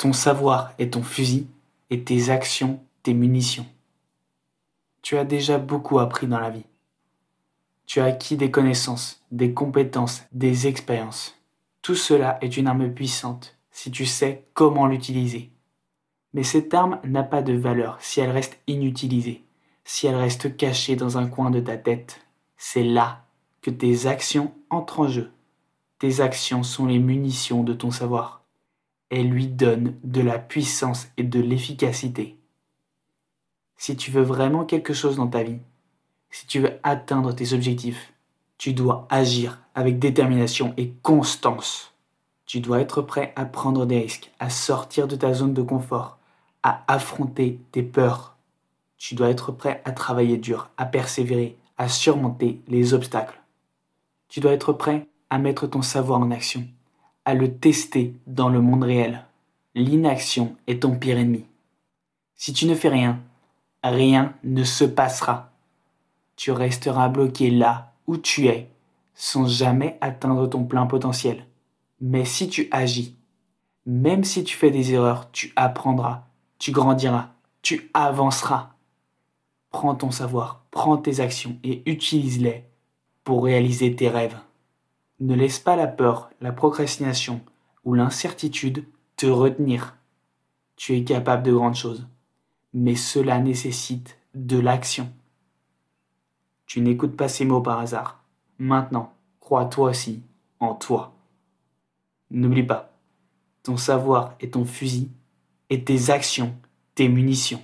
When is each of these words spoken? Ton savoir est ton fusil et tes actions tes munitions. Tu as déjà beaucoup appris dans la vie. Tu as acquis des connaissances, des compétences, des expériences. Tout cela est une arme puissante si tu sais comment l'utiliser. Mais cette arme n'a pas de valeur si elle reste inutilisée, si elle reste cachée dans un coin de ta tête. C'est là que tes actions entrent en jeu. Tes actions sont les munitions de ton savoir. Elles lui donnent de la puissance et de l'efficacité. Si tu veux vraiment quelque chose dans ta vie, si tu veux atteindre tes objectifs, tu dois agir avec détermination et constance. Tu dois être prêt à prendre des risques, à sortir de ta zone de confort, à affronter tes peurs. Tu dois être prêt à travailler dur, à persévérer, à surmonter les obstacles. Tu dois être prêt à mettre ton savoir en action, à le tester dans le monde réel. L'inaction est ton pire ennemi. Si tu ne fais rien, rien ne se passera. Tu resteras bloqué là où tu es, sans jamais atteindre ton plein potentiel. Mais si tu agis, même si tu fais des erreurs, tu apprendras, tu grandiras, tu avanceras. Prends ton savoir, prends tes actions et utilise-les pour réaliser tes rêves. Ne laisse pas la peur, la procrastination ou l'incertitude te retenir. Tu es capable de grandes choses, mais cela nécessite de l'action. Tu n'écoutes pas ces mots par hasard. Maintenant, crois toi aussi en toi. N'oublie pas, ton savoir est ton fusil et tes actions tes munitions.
Ton 0.00 0.14
savoir 0.14 0.72
est 0.78 0.94
ton 0.94 1.02
fusil 1.02 1.46
et 1.90 2.04
tes 2.04 2.30
actions 2.30 2.80
tes 3.02 3.12
munitions. 3.12 3.66
Tu 5.02 5.18
as 5.18 5.26
déjà 5.26 5.58
beaucoup 5.58 5.98
appris 5.98 6.26
dans 6.26 6.40
la 6.40 6.48
vie. 6.48 6.64
Tu 7.84 8.00
as 8.00 8.06
acquis 8.06 8.38
des 8.38 8.50
connaissances, 8.50 9.22
des 9.30 9.52
compétences, 9.52 10.22
des 10.32 10.66
expériences. 10.68 11.38
Tout 11.82 11.96
cela 11.96 12.38
est 12.40 12.56
une 12.56 12.66
arme 12.66 12.94
puissante 12.94 13.58
si 13.70 13.90
tu 13.90 14.06
sais 14.06 14.46
comment 14.54 14.86
l'utiliser. 14.86 15.50
Mais 16.32 16.44
cette 16.44 16.72
arme 16.72 16.98
n'a 17.04 17.22
pas 17.22 17.42
de 17.42 17.52
valeur 17.52 17.98
si 18.00 18.22
elle 18.22 18.30
reste 18.30 18.58
inutilisée, 18.66 19.44
si 19.84 20.06
elle 20.06 20.16
reste 20.16 20.56
cachée 20.56 20.96
dans 20.96 21.18
un 21.18 21.26
coin 21.26 21.50
de 21.50 21.60
ta 21.60 21.76
tête. 21.76 22.22
C'est 22.56 22.84
là 22.84 23.26
que 23.60 23.70
tes 23.70 24.06
actions 24.06 24.54
entrent 24.70 25.00
en 25.00 25.08
jeu. 25.08 25.30
Tes 25.98 26.22
actions 26.22 26.62
sont 26.62 26.86
les 26.86 26.98
munitions 26.98 27.62
de 27.62 27.74
ton 27.74 27.90
savoir. 27.90 28.39
Elles 29.10 29.28
lui 29.28 29.46
donnent 29.46 29.96
de 30.04 30.20
la 30.20 30.38
puissance 30.38 31.08
et 31.16 31.24
de 31.24 31.40
l'efficacité. 31.40 32.38
Si 33.76 33.96
tu 33.96 34.10
veux 34.10 34.22
vraiment 34.22 34.64
quelque 34.64 34.92
chose 34.94 35.16
dans 35.16 35.26
ta 35.26 35.42
vie, 35.42 35.58
si 36.30 36.46
tu 36.46 36.60
veux 36.60 36.78
atteindre 36.82 37.34
tes 37.34 37.52
objectifs, 37.52 38.12
tu 38.56 38.72
dois 38.72 39.06
agir 39.10 39.58
avec 39.74 39.98
détermination 39.98 40.74
et 40.76 40.92
constance. 41.02 41.94
Tu 42.46 42.60
dois 42.60 42.80
être 42.80 43.02
prêt 43.02 43.32
à 43.36 43.44
prendre 43.46 43.86
des 43.86 44.00
risques, 44.00 44.30
à 44.38 44.50
sortir 44.50 45.08
de 45.08 45.16
ta 45.16 45.32
zone 45.32 45.54
de 45.54 45.62
confort, 45.62 46.18
à 46.62 46.84
affronter 46.86 47.58
tes 47.72 47.82
peurs. 47.82 48.36
Tu 48.98 49.14
dois 49.14 49.30
être 49.30 49.50
prêt 49.50 49.80
à 49.84 49.92
travailler 49.92 50.36
dur, 50.36 50.68
à 50.76 50.84
persévérer, 50.84 51.56
à 51.78 51.88
surmonter 51.88 52.60
les 52.68 52.92
obstacles. 52.92 53.40
Tu 54.28 54.40
dois 54.40 54.52
être 54.52 54.72
prêt 54.72 55.08
à 55.30 55.38
mettre 55.38 55.66
ton 55.66 55.80
savoir 55.80 56.20
en 56.20 56.30
action, 56.30 56.66
à 57.24 57.34
le 57.34 57.54
tester 57.54 58.14
dans 58.26 58.48
le 58.48 58.60
monde 58.60 58.84
réel. 58.84 59.24
L'inaction 59.74 60.56
est 60.66 60.82
ton 60.82 60.96
pire 60.96 61.18
ennemi. 61.18 61.44
Si 62.34 62.52
tu 62.52 62.66
ne 62.66 62.74
fais 62.74 62.88
rien, 62.88 63.20
rien 63.84 64.34
ne 64.44 64.64
se 64.64 64.84
passera. 64.84 65.50
Tu 66.36 66.50
resteras 66.50 67.08
bloqué 67.08 67.50
là 67.50 67.92
où 68.06 68.16
tu 68.16 68.46
es, 68.46 68.68
sans 69.14 69.46
jamais 69.46 69.98
atteindre 70.00 70.46
ton 70.48 70.64
plein 70.64 70.86
potentiel. 70.86 71.46
Mais 72.00 72.24
si 72.24 72.48
tu 72.48 72.68
agis, 72.70 73.14
même 73.86 74.24
si 74.24 74.44
tu 74.44 74.56
fais 74.56 74.70
des 74.70 74.92
erreurs, 74.92 75.30
tu 75.32 75.52
apprendras, 75.56 76.24
tu 76.58 76.72
grandiras, 76.72 77.30
tu 77.62 77.90
avanceras. 77.94 78.70
Prends 79.70 79.94
ton 79.94 80.10
savoir, 80.10 80.64
prends 80.70 80.96
tes 80.96 81.20
actions 81.20 81.58
et 81.62 81.82
utilise-les 81.90 82.64
pour 83.22 83.44
réaliser 83.44 83.94
tes 83.94 84.08
rêves. 84.08 84.36
Ne 85.20 85.34
laisse 85.34 85.58
pas 85.58 85.76
la 85.76 85.86
peur, 85.86 86.30
la 86.40 86.52
procrastination 86.52 87.40
ou 87.84 87.94
l'incertitude 87.94 88.84
te 89.16 89.26
retenir. 89.26 89.96
Tu 90.76 90.96
es 90.96 91.04
capable 91.04 91.42
de 91.42 91.52
grandes 91.52 91.74
choses, 91.74 92.06
mais 92.72 92.94
cela 92.94 93.38
nécessite 93.38 94.18
de 94.34 94.58
l'action. 94.58 95.12
Tu 96.66 96.80
n'écoutes 96.80 97.16
pas 97.16 97.28
ces 97.28 97.44
mots 97.44 97.60
par 97.60 97.80
hasard. 97.80 98.24
Maintenant, 98.58 99.12
crois 99.40 99.66
toi 99.66 99.90
aussi 99.90 100.22
en 100.58 100.74
toi. 100.74 101.12
N'oublie 102.30 102.62
pas, 102.62 102.92
ton 103.62 103.76
savoir 103.76 104.34
est 104.40 104.54
ton 104.54 104.64
fusil 104.64 105.10
et 105.68 105.84
tes 105.84 106.10
actions 106.10 106.54
tes 106.94 107.08
munitions. 107.08 107.62